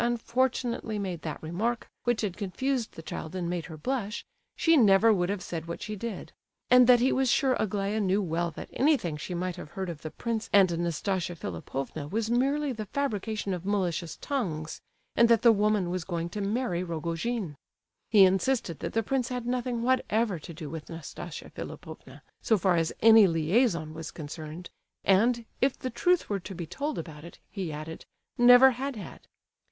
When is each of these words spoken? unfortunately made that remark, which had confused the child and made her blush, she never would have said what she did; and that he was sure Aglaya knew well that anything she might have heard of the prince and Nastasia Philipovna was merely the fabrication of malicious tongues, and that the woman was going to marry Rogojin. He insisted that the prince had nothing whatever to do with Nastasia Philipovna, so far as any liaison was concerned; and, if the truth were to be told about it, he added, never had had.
unfortunately 0.03 0.97
made 0.97 1.21
that 1.21 1.37
remark, 1.43 1.87
which 2.05 2.21
had 2.21 2.35
confused 2.35 2.93
the 2.93 3.03
child 3.03 3.35
and 3.35 3.47
made 3.47 3.65
her 3.65 3.77
blush, 3.77 4.25
she 4.55 4.75
never 4.75 5.13
would 5.13 5.29
have 5.29 5.43
said 5.43 5.67
what 5.67 5.79
she 5.79 5.95
did; 5.95 6.33
and 6.71 6.87
that 6.87 6.99
he 6.99 7.11
was 7.11 7.29
sure 7.29 7.55
Aglaya 7.59 7.99
knew 7.99 8.19
well 8.19 8.49
that 8.49 8.71
anything 8.73 9.15
she 9.15 9.35
might 9.35 9.57
have 9.57 9.69
heard 9.69 9.91
of 9.91 10.01
the 10.01 10.09
prince 10.09 10.49
and 10.51 10.75
Nastasia 10.79 11.35
Philipovna 11.35 12.07
was 12.07 12.31
merely 12.31 12.71
the 12.73 12.87
fabrication 12.87 13.53
of 13.53 13.63
malicious 13.63 14.17
tongues, 14.17 14.81
and 15.15 15.29
that 15.29 15.43
the 15.43 15.51
woman 15.51 15.91
was 15.91 16.03
going 16.03 16.29
to 16.29 16.41
marry 16.41 16.83
Rogojin. 16.83 17.55
He 18.09 18.23
insisted 18.25 18.79
that 18.79 18.93
the 18.93 19.03
prince 19.03 19.29
had 19.29 19.45
nothing 19.45 19.83
whatever 19.83 20.39
to 20.39 20.51
do 20.51 20.67
with 20.67 20.89
Nastasia 20.89 21.51
Philipovna, 21.51 22.23
so 22.41 22.57
far 22.57 22.75
as 22.75 22.91
any 23.03 23.27
liaison 23.27 23.93
was 23.93 24.09
concerned; 24.09 24.71
and, 25.03 25.45
if 25.61 25.77
the 25.77 25.91
truth 25.91 26.27
were 26.27 26.39
to 26.39 26.55
be 26.55 26.65
told 26.65 26.97
about 26.97 27.23
it, 27.23 27.37
he 27.51 27.71
added, 27.71 28.03
never 28.35 28.71
had 28.71 28.95
had. 28.95 29.27